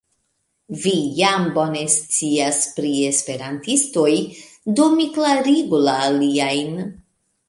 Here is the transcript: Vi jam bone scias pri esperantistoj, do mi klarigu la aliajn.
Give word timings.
Vi 0.83 0.93
jam 1.17 1.43
bone 1.57 1.83
scias 1.95 2.61
pri 2.77 2.93
esperantistoj, 3.09 4.09
do 4.79 4.87
mi 4.95 5.05
klarigu 5.19 5.83
la 5.89 5.95
aliajn. 6.07 6.73